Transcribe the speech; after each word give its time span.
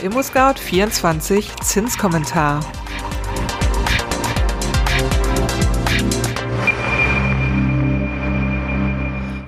Der 0.00 0.10
ImmoScout24 0.10 1.62
Zinskommentar. 1.62 2.64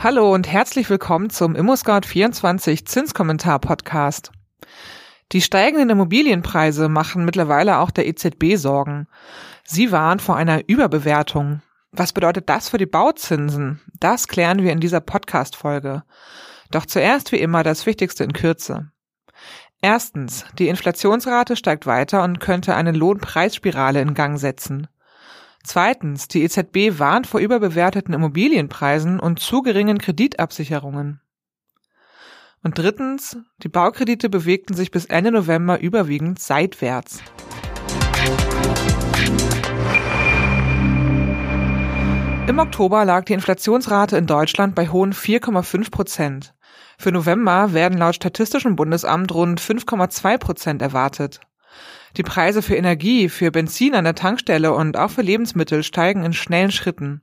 Hallo 0.00 0.32
und 0.34 0.48
herzlich 0.48 0.90
willkommen 0.90 1.30
zum 1.30 1.54
ImmoScout24 1.54 2.84
Zinskommentar 2.84 3.60
Podcast. 3.60 4.32
Die 5.32 5.40
steigenden 5.40 5.90
Immobilienpreise 5.90 6.88
machen 6.88 7.24
mittlerweile 7.24 7.78
auch 7.78 7.90
der 7.90 8.06
EZB 8.06 8.56
Sorgen. 8.56 9.06
Sie 9.64 9.90
warnen 9.90 10.20
vor 10.20 10.36
einer 10.36 10.68
Überbewertung. 10.68 11.62
Was 11.92 12.12
bedeutet 12.12 12.48
das 12.48 12.68
für 12.68 12.78
die 12.78 12.86
Bauzinsen? 12.86 13.80
Das 14.00 14.28
klären 14.28 14.62
wir 14.62 14.72
in 14.72 14.80
dieser 14.80 15.00
Podcast-Folge. 15.00 16.02
Doch 16.70 16.84
zuerst 16.84 17.32
wie 17.32 17.36
immer 17.36 17.62
das 17.62 17.86
Wichtigste 17.86 18.24
in 18.24 18.32
Kürze. 18.32 18.91
Erstens, 19.80 20.44
die 20.58 20.68
Inflationsrate 20.68 21.56
steigt 21.56 21.86
weiter 21.86 22.22
und 22.22 22.38
könnte 22.38 22.76
eine 22.76 22.92
Lohnpreisspirale 22.92 24.00
in 24.00 24.14
Gang 24.14 24.38
setzen. 24.38 24.86
Zweitens, 25.64 26.28
die 26.28 26.42
EZB 26.42 26.98
warnt 26.98 27.26
vor 27.26 27.40
überbewerteten 27.40 28.14
Immobilienpreisen 28.14 29.20
und 29.20 29.40
zu 29.40 29.62
geringen 29.62 29.98
Kreditabsicherungen. 29.98 31.20
Und 32.64 32.78
drittens, 32.78 33.36
die 33.62 33.68
Baukredite 33.68 34.28
bewegten 34.28 34.74
sich 34.74 34.92
bis 34.92 35.04
Ende 35.06 35.32
November 35.32 35.80
überwiegend 35.80 36.38
seitwärts. 36.38 37.20
Im 42.46 42.58
Oktober 42.58 43.04
lag 43.04 43.24
die 43.24 43.32
Inflationsrate 43.32 44.16
in 44.16 44.26
Deutschland 44.26 44.74
bei 44.74 44.88
hohen 44.88 45.12
4,5 45.12 45.90
Prozent. 45.90 46.54
Für 46.98 47.12
November 47.12 47.72
werden 47.72 47.98
laut 47.98 48.14
Statistischem 48.14 48.76
Bundesamt 48.76 49.32
rund 49.32 49.60
5,2 49.60 50.38
Prozent 50.38 50.82
erwartet. 50.82 51.40
Die 52.16 52.22
Preise 52.22 52.62
für 52.62 52.76
Energie, 52.76 53.28
für 53.28 53.50
Benzin 53.50 53.94
an 53.94 54.04
der 54.04 54.14
Tankstelle 54.14 54.72
und 54.72 54.96
auch 54.96 55.10
für 55.10 55.22
Lebensmittel 55.22 55.82
steigen 55.82 56.24
in 56.24 56.32
schnellen 56.32 56.70
Schritten. 56.70 57.22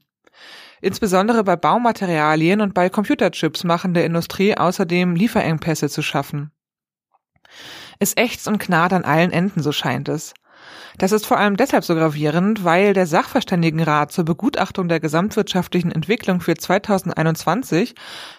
Insbesondere 0.81 1.43
bei 1.43 1.55
Baumaterialien 1.55 2.61
und 2.61 2.73
bei 2.73 2.89
Computerchips 2.89 3.63
machen 3.63 3.93
der 3.93 4.05
Industrie 4.05 4.57
außerdem 4.57 5.15
Lieferengpässe 5.15 5.89
zu 5.89 6.01
schaffen. 6.01 6.51
Es 7.99 8.15
ächzt 8.15 8.47
und 8.47 8.59
knarrt 8.59 8.93
an 8.93 9.03
allen 9.03 9.31
Enden, 9.31 9.61
so 9.61 9.71
scheint 9.71 10.07
es. 10.07 10.33
Das 10.99 11.13
ist 11.13 11.25
vor 11.25 11.37
allem 11.37 11.55
deshalb 11.55 11.85
so 11.85 11.95
gravierend, 11.95 12.65
weil 12.65 12.93
der 12.93 13.07
Sachverständigenrat 13.07 14.11
zur 14.11 14.25
Begutachtung 14.25 14.89
der 14.89 14.99
gesamtwirtschaftlichen 14.99 15.93
Entwicklung 15.93 16.41
für 16.41 16.55
2021 16.55 17.95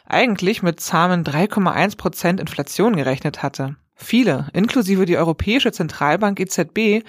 eigentlich 0.06 0.62
mit 0.62 0.78
zahmen 0.78 1.24
3,1 1.24 1.96
Prozent 1.96 2.38
Inflation 2.38 2.96
gerechnet 2.96 3.42
hatte. 3.42 3.76
Viele, 3.94 4.48
inklusive 4.52 5.06
die 5.06 5.16
Europäische 5.16 5.72
Zentralbank 5.72 6.38
EZB, 6.38 7.02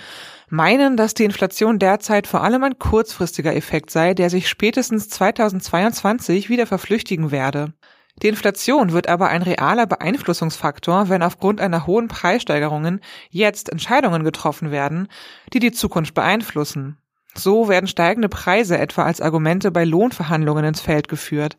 meinen, 0.48 0.96
dass 0.96 1.16
die 1.16 1.26
Inflation 1.26 1.80
derzeit 1.80 2.28
vor 2.28 2.44
allem 2.44 2.64
ein 2.64 2.80
kurzfristiger 2.80 3.54
Effekt 3.54 3.92
sei, 3.92 4.14
der 4.14 4.30
sich 4.30 4.48
spätestens 4.48 5.10
2022 5.10 6.48
wieder 6.48 6.66
verflüchtigen 6.66 7.30
werde. 7.30 7.74
Die 8.22 8.28
Inflation 8.28 8.92
wird 8.92 9.08
aber 9.10 9.30
ein 9.30 9.42
realer 9.42 9.88
Beeinflussungsfaktor, 9.88 11.10
wenn 11.10 11.24
aufgrund 11.24 11.60
einer 11.60 11.88
hohen 11.88 12.08
Preissteigerungen 12.08 13.02
jetzt 13.30 13.70
Entscheidungen 13.70 14.24
getroffen 14.24 14.72
werden, 14.72 15.08
die 15.54 15.60
die 15.60 15.72
Zukunft 15.72 16.14
beeinflussen. 16.14 16.98
So 17.34 17.68
werden 17.68 17.88
steigende 17.88 18.30
Preise 18.30 18.78
etwa 18.78 19.04
als 19.04 19.22
Argumente 19.22 19.72
bei 19.72 19.86
Lohnverhandlungen 19.86 20.66
ins 20.66 20.82
Feld 20.82 21.08
geführt, 21.08 21.58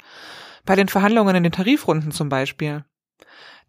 bei 0.64 0.76
den 0.76 0.88
Verhandlungen 0.88 1.34
in 1.34 1.42
den 1.42 1.52
Tarifrunden 1.52 2.12
zum 2.12 2.28
Beispiel. 2.28 2.84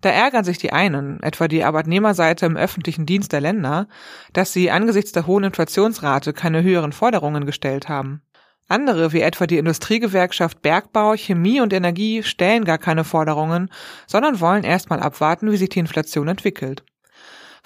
Da 0.02 0.10
ärgern 0.10 0.44
sich 0.44 0.58
die 0.58 0.74
einen, 0.74 1.24
etwa 1.24 1.48
die 1.48 1.64
Arbeitnehmerseite 1.64 2.46
im 2.46 2.58
öffentlichen 2.58 3.06
Dienst 3.06 3.32
der 3.32 3.40
Länder, 3.40 3.88
dass 4.34 4.52
sie 4.52 4.70
angesichts 4.70 5.14
der 5.14 5.26
hohen 5.26 5.46
Inflationsrate 5.46 6.34
keine 6.34 6.62
höheren 6.62 6.92
Forderungen 6.92 7.46
gestellt 7.46 7.88
haben. 7.88 8.22
Andere, 8.68 9.12
wie 9.14 9.22
etwa 9.22 9.46
die 9.46 9.58
Industriegewerkschaft 9.58 10.62
Bergbau, 10.62 11.16
Chemie 11.16 11.62
und 11.62 11.74
Energie, 11.74 12.24
stellen 12.24 12.64
gar 12.64 12.78
keine 12.78 13.04
Forderungen, 13.04 13.70
sondern 14.08 14.40
wollen 14.40 14.64
erstmal 14.64 15.00
abwarten, 15.00 15.52
wie 15.52 15.58
sich 15.58 15.70
die 15.70 15.80
Inflation 15.80 16.28
entwickelt. 16.28 16.84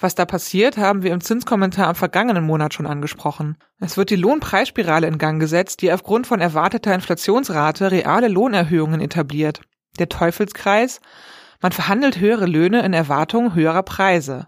Was 0.00 0.14
da 0.14 0.26
passiert, 0.26 0.76
haben 0.76 1.02
wir 1.02 1.12
im 1.12 1.20
Zinskommentar 1.20 1.88
am 1.88 1.96
vergangenen 1.96 2.44
Monat 2.44 2.72
schon 2.72 2.86
angesprochen. 2.86 3.56
Es 3.80 3.96
wird 3.96 4.10
die 4.10 4.16
Lohnpreisspirale 4.16 5.08
in 5.08 5.18
Gang 5.18 5.40
gesetzt, 5.40 5.82
die 5.82 5.92
aufgrund 5.92 6.26
von 6.26 6.40
erwarteter 6.40 6.94
Inflationsrate 6.94 7.90
reale 7.90 8.28
Lohnerhöhungen 8.28 9.00
etabliert. 9.00 9.60
Der 9.98 10.08
Teufelskreis? 10.08 11.00
Man 11.60 11.72
verhandelt 11.72 12.20
höhere 12.20 12.46
Löhne 12.46 12.82
in 12.82 12.92
Erwartung 12.92 13.56
höherer 13.56 13.82
Preise. 13.82 14.46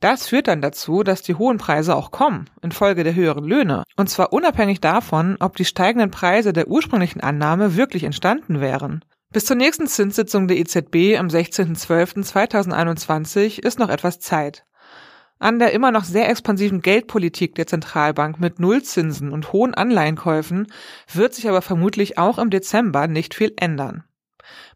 Das 0.00 0.28
führt 0.28 0.48
dann 0.48 0.60
dazu, 0.60 1.02
dass 1.02 1.22
die 1.22 1.36
hohen 1.36 1.56
Preise 1.56 1.96
auch 1.96 2.10
kommen, 2.10 2.50
infolge 2.60 3.02
der 3.02 3.14
höheren 3.14 3.44
Löhne. 3.44 3.84
Und 3.96 4.10
zwar 4.10 4.30
unabhängig 4.32 4.80
davon, 4.80 5.36
ob 5.40 5.56
die 5.56 5.64
steigenden 5.64 6.10
Preise 6.10 6.52
der 6.52 6.68
ursprünglichen 6.68 7.22
Annahme 7.22 7.76
wirklich 7.76 8.04
entstanden 8.04 8.60
wären. 8.60 9.02
Bis 9.32 9.46
zur 9.46 9.56
nächsten 9.56 9.86
Zinssitzung 9.86 10.48
der 10.48 10.58
EZB 10.58 11.16
am 11.18 11.28
16.12.2021 11.28 13.64
ist 13.64 13.78
noch 13.78 13.88
etwas 13.88 14.20
Zeit. 14.20 14.66
An 15.38 15.58
der 15.58 15.72
immer 15.72 15.90
noch 15.90 16.04
sehr 16.04 16.30
expansiven 16.30 16.80
Geldpolitik 16.80 17.54
der 17.54 17.66
Zentralbank 17.66 18.40
mit 18.40 18.58
Nullzinsen 18.58 19.30
und 19.30 19.52
hohen 19.52 19.74
Anleihenkäufen 19.74 20.66
wird 21.12 21.34
sich 21.34 21.48
aber 21.48 21.62
vermutlich 21.62 22.16
auch 22.16 22.38
im 22.38 22.50
Dezember 22.50 23.06
nicht 23.06 23.34
viel 23.34 23.52
ändern. 23.58 24.04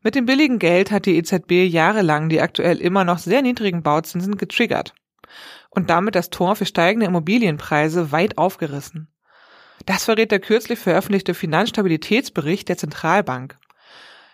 Mit 0.03 0.15
dem 0.15 0.27
billigen 0.27 0.59
Geld 0.59 0.91
hat 0.91 1.07
die 1.07 1.17
EZB 1.17 1.67
jahrelang 1.67 2.29
die 2.29 2.41
aktuell 2.41 2.79
immer 2.79 3.05
noch 3.05 3.19
sehr 3.19 3.41
niedrigen 3.41 3.83
Bauzinsen 3.83 4.37
getriggert 4.37 4.95
und 5.71 5.91
damit 5.91 6.15
das 6.15 6.31
Tor 6.31 6.57
für 6.57 6.67
steigende 6.67 7.07
Immobilienpreise 7.07 8.13
weit 8.13 8.39
aufgerissen. 8.39 9.09
Das 9.87 10.05
verrät 10.05 10.31
der 10.31 10.41
kürzlich 10.41 10.79
veröffentlichte 10.79 11.35
Finanzstabilitätsbericht 11.35 12.69
der 12.69 12.77
Zentralbank. 12.77 13.57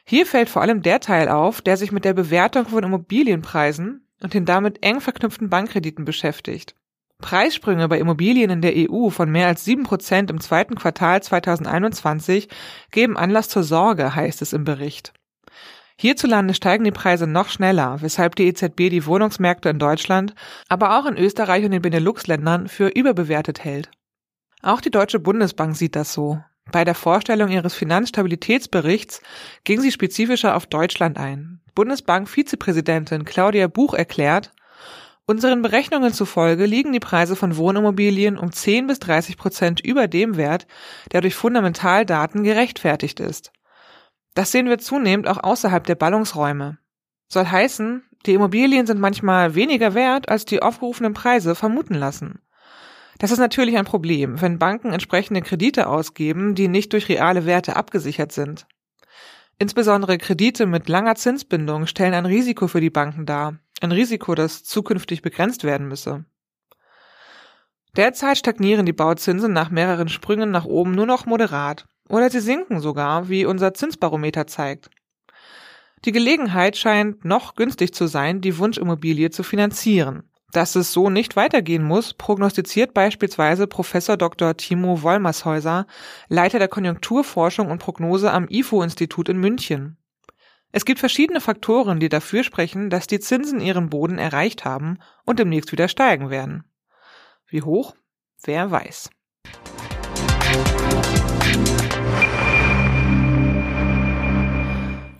Hier 0.04 0.26
fällt 0.26 0.48
vor 0.48 0.62
allem 0.62 0.82
der 0.82 1.00
Teil 1.00 1.28
auf, 1.28 1.60
der 1.60 1.76
sich 1.76 1.92
mit 1.92 2.04
der 2.04 2.14
Bewertung 2.14 2.66
von 2.66 2.84
Immobilienpreisen 2.84 4.06
und 4.22 4.34
den 4.34 4.44
damit 4.44 4.82
eng 4.82 5.00
verknüpften 5.00 5.50
Bankkrediten 5.50 6.04
beschäftigt. 6.04 6.74
Preissprünge 7.18 7.88
bei 7.88 7.98
Immobilien 7.98 8.50
in 8.50 8.60
der 8.60 8.74
EU 8.76 9.08
von 9.08 9.30
mehr 9.30 9.46
als 9.46 9.64
sieben 9.64 9.84
Prozent 9.84 10.30
im 10.30 10.40
zweiten 10.40 10.74
Quartal 10.74 11.22
2021 11.22 12.48
geben 12.90 13.16
Anlass 13.16 13.48
zur 13.48 13.62
Sorge, 13.62 14.14
heißt 14.14 14.42
es 14.42 14.52
im 14.52 14.64
Bericht. 14.64 15.12
Hierzulande 15.98 16.52
steigen 16.52 16.84
die 16.84 16.90
Preise 16.90 17.26
noch 17.26 17.48
schneller, 17.48 18.02
weshalb 18.02 18.36
die 18.36 18.46
EZB 18.46 18.90
die 18.90 19.06
Wohnungsmärkte 19.06 19.70
in 19.70 19.78
Deutschland, 19.78 20.34
aber 20.68 20.98
auch 20.98 21.06
in 21.06 21.16
Österreich 21.16 21.64
und 21.64 21.70
den 21.70 21.82
Benelux-Ländern 21.82 22.68
für 22.68 22.88
überbewertet 22.88 23.64
hält. 23.64 23.90
Auch 24.62 24.80
die 24.80 24.90
Deutsche 24.90 25.18
Bundesbank 25.18 25.74
sieht 25.76 25.96
das 25.96 26.12
so. 26.12 26.42
Bei 26.70 26.84
der 26.84 26.94
Vorstellung 26.94 27.48
ihres 27.48 27.74
Finanzstabilitätsberichts 27.74 29.22
ging 29.64 29.80
sie 29.80 29.92
spezifischer 29.92 30.56
auf 30.56 30.66
Deutschland 30.66 31.16
ein. 31.16 31.60
Bundesbank-Vizepräsidentin 31.74 33.24
Claudia 33.24 33.68
Buch 33.68 33.94
erklärt, 33.94 34.52
Unseren 35.28 35.60
Berechnungen 35.60 36.12
zufolge 36.12 36.66
liegen 36.66 36.92
die 36.92 37.00
Preise 37.00 37.34
von 37.34 37.56
Wohnimmobilien 37.56 38.38
um 38.38 38.52
10 38.52 38.86
bis 38.86 39.00
30 39.00 39.36
Prozent 39.36 39.80
über 39.80 40.06
dem 40.06 40.36
Wert, 40.36 40.68
der 41.10 41.20
durch 41.20 41.34
Fundamentaldaten 41.34 42.44
gerechtfertigt 42.44 43.18
ist. 43.18 43.50
Das 44.36 44.52
sehen 44.52 44.68
wir 44.68 44.76
zunehmend 44.76 45.28
auch 45.28 45.42
außerhalb 45.42 45.82
der 45.84 45.94
Ballungsräume. 45.94 46.76
Soll 47.26 47.46
heißen, 47.46 48.04
die 48.26 48.34
Immobilien 48.34 48.86
sind 48.86 49.00
manchmal 49.00 49.54
weniger 49.54 49.94
wert, 49.94 50.28
als 50.28 50.44
die 50.44 50.60
aufgerufenen 50.60 51.14
Preise 51.14 51.54
vermuten 51.54 51.94
lassen. 51.94 52.40
Das 53.18 53.30
ist 53.30 53.38
natürlich 53.38 53.78
ein 53.78 53.86
Problem, 53.86 54.42
wenn 54.42 54.58
Banken 54.58 54.92
entsprechende 54.92 55.40
Kredite 55.40 55.86
ausgeben, 55.88 56.54
die 56.54 56.68
nicht 56.68 56.92
durch 56.92 57.08
reale 57.08 57.46
Werte 57.46 57.76
abgesichert 57.76 58.30
sind. 58.30 58.66
Insbesondere 59.58 60.18
Kredite 60.18 60.66
mit 60.66 60.90
langer 60.90 61.14
Zinsbindung 61.14 61.86
stellen 61.86 62.12
ein 62.12 62.26
Risiko 62.26 62.68
für 62.68 62.82
die 62.82 62.90
Banken 62.90 63.24
dar, 63.24 63.58
ein 63.80 63.90
Risiko, 63.90 64.34
das 64.34 64.64
zukünftig 64.64 65.22
begrenzt 65.22 65.64
werden 65.64 65.88
müsse. 65.88 66.26
Derzeit 67.96 68.36
stagnieren 68.36 68.84
die 68.84 68.92
Bauzinsen 68.92 69.54
nach 69.54 69.70
mehreren 69.70 70.10
Sprüngen 70.10 70.50
nach 70.50 70.66
oben 70.66 70.92
nur 70.92 71.06
noch 71.06 71.24
moderat. 71.24 71.86
Oder 72.08 72.30
sie 72.30 72.40
sinken 72.40 72.80
sogar, 72.80 73.28
wie 73.28 73.44
unser 73.44 73.74
Zinsbarometer 73.74 74.46
zeigt. 74.46 74.90
Die 76.04 76.12
Gelegenheit 76.12 76.76
scheint 76.76 77.24
noch 77.24 77.54
günstig 77.54 77.94
zu 77.94 78.06
sein, 78.06 78.40
die 78.40 78.58
Wunschimmobilie 78.58 79.30
zu 79.30 79.42
finanzieren. 79.42 80.30
Dass 80.52 80.76
es 80.76 80.92
so 80.92 81.10
nicht 81.10 81.34
weitergehen 81.36 81.82
muss, 81.82 82.14
prognostiziert 82.14 82.94
beispielsweise 82.94 83.66
Professor 83.66 84.16
Dr. 84.16 84.56
Timo 84.56 85.02
Wollmershäuser, 85.02 85.86
Leiter 86.28 86.58
der 86.58 86.68
Konjunkturforschung 86.68 87.70
und 87.70 87.78
Prognose 87.78 88.30
am 88.30 88.46
IFO-Institut 88.48 89.28
in 89.28 89.38
München. 89.38 89.98
Es 90.72 90.84
gibt 90.84 91.00
verschiedene 91.00 91.40
Faktoren, 91.40 92.00
die 92.00 92.08
dafür 92.08 92.44
sprechen, 92.44 92.90
dass 92.90 93.06
die 93.06 93.20
Zinsen 93.20 93.60
ihren 93.60 93.90
Boden 93.90 94.18
erreicht 94.18 94.64
haben 94.64 94.98
und 95.24 95.38
demnächst 95.38 95.72
wieder 95.72 95.88
steigen 95.88 96.30
werden. 96.30 96.64
Wie 97.46 97.62
hoch? 97.62 97.94
Wer 98.44 98.70
weiß. 98.70 99.10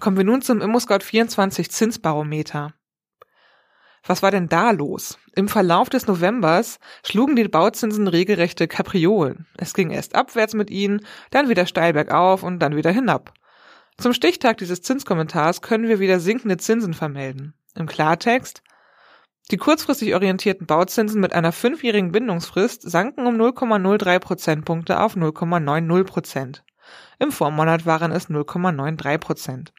Kommen 0.07 0.19
wir 0.19 0.25
nun 0.25 0.41
zum 0.41 0.63
ImmoScout24 0.63 1.69
Zinsbarometer. 1.69 2.75
Was 4.05 4.23
war 4.23 4.31
denn 4.31 4.49
da 4.49 4.71
los? 4.71 5.19
Im 5.35 5.49
Verlauf 5.49 5.89
des 5.91 6.07
Novembers 6.07 6.79
schlugen 7.05 7.35
die 7.35 7.49
Bauzinsen 7.49 8.07
regelrechte 8.07 8.69
Kapriolen. 8.69 9.49
Es 9.57 9.75
ging 9.75 9.91
erst 9.91 10.15
abwärts 10.15 10.55
mit 10.55 10.71
ihnen, 10.71 11.05
dann 11.33 11.49
wieder 11.49 11.67
steil 11.67 11.93
bergauf 11.93 12.45
und 12.45 12.61
dann 12.61 12.77
wieder 12.77 12.93
hinab. 12.93 13.35
Zum 13.99 14.13
Stichtag 14.13 14.59
dieses 14.59 14.81
Zinskommentars 14.81 15.61
können 15.61 15.89
wir 15.89 15.99
wieder 15.99 16.21
sinkende 16.21 16.57
Zinsen 16.57 16.95
vermelden. 16.95 17.55
Im 17.75 17.87
Klartext, 17.87 18.63
die 19.51 19.57
kurzfristig 19.57 20.15
orientierten 20.15 20.69
Bauzinsen 20.69 21.21
mit 21.21 21.33
einer 21.33 21.51
fünfjährigen 21.51 22.13
Bindungsfrist 22.13 22.89
sanken 22.89 23.27
um 23.27 23.35
0,03 23.35 24.21
Prozentpunkte 24.21 25.01
auf 25.01 25.17
0,90 25.17 26.05
Prozent. 26.05 26.65
Im 27.19 27.33
Vormonat 27.33 27.87
waren 27.87 28.13
es 28.13 28.31
0,93 28.31 29.19
Prozent. 29.19 29.73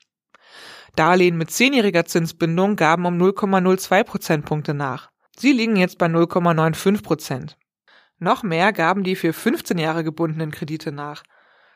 Darlehen 0.98 1.38
mit 1.38 1.52
zehnjähriger 1.52 2.06
Zinsbindung 2.06 2.76
gaben 2.76 3.06
um 3.06 3.18
0,02 3.18 4.04
Prozentpunkte 4.04 4.74
nach. 4.74 5.12
Sie 5.38 5.52
liegen 5.52 5.76
jetzt 5.76 6.00
bei 6.00 6.08
0,95 6.08 7.04
Prozent. 7.04 7.58
Noch 8.18 8.42
mehr 8.42 8.74
gaben 8.74 9.04
die 9.04 9.16
für 9.16 9.32
15 9.32 9.78
Jahre 9.78 10.04
gebundenen 10.04 10.50
Kredite 10.50 10.92
nach. 10.92 11.22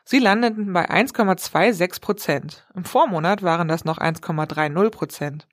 Sie 0.04 0.18
landeten 0.18 0.72
bei 0.72 0.90
1,26 0.90 2.00
Prozent. 2.00 2.66
Im 2.74 2.84
Vormonat 2.84 3.44
waren 3.44 3.68
das 3.68 3.84
noch 3.84 3.98
1,30 3.98 4.90
Prozent. 4.90 5.46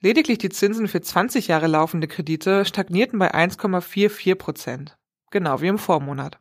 Lediglich 0.00 0.36
die 0.36 0.50
Zinsen 0.50 0.86
für 0.86 1.00
20 1.00 1.48
Jahre 1.48 1.66
laufende 1.66 2.08
Kredite 2.08 2.66
stagnierten 2.66 3.18
bei 3.18 3.34
1,44 3.34 4.34
Prozent. 4.34 4.98
Genau 5.30 5.62
wie 5.62 5.68
im 5.68 5.78
Vormonat. 5.78 6.38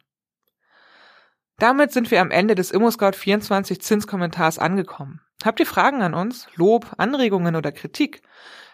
Damit 1.59 1.93
sind 1.93 2.11
wir 2.11 2.19
am 2.19 2.31
Ende 2.31 2.55
des 2.55 2.73
ImmoScout24 2.73 3.79
Zinskommentars 3.79 4.59
angekommen. 4.59 5.21
Habt 5.43 5.59
ihr 5.59 5.65
Fragen 5.65 6.01
an 6.01 6.13
uns, 6.13 6.47
Lob, 6.55 6.93
Anregungen 6.97 7.55
oder 7.55 7.71
Kritik? 7.71 8.21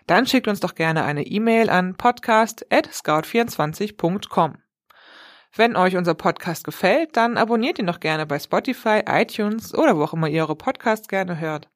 Dann 0.08 0.28
schickt 0.28 0.48
uns 0.48 0.60
doch 0.60 0.76
gerne 0.76 1.04
eine 1.04 1.26
E-Mail 1.26 1.70
an 1.70 1.96
podcast@scout24.com. 1.96 4.58
Wenn 5.56 5.76
euch 5.76 5.98
unser 5.98 6.14
Podcast 6.14 6.64
gefällt, 6.64 7.18
dann 7.18 7.38
abonniert 7.38 7.80
ihn 7.80 7.88
doch 7.88 8.00
gerne 8.00 8.26
bei 8.26 8.38
Spotify, 8.38 9.02
iTunes 9.08 9.74
oder 9.74 9.98
wo 9.98 10.04
auch 10.04 10.14
immer 10.14 10.28
ihr 10.28 10.44
eure 10.44 10.56
Podcasts 10.56 11.08
gerne 11.08 11.40
hört. 11.40 11.68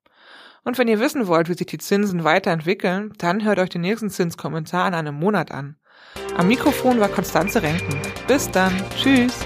Und 0.63 0.77
wenn 0.77 0.87
ihr 0.87 0.99
wissen 0.99 1.27
wollt, 1.27 1.49
wie 1.49 1.55
sich 1.55 1.67
die 1.67 1.79
Zinsen 1.79 2.23
weiterentwickeln, 2.23 3.13
dann 3.17 3.43
hört 3.43 3.59
euch 3.59 3.69
den 3.69 3.81
nächsten 3.81 4.09
Zinskommentar 4.09 4.87
in 4.87 4.93
einem 4.93 5.15
Monat 5.15 5.51
an. 5.51 5.75
Am 6.37 6.47
Mikrofon 6.47 6.99
war 6.99 7.09
Konstanze 7.09 7.61
Renken. 7.61 7.99
Bis 8.27 8.49
dann. 8.51 8.73
Tschüss. 8.95 9.45